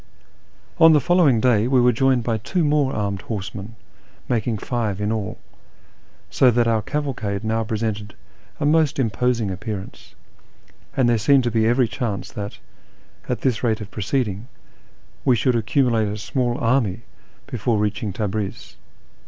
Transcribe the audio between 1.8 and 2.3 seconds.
joined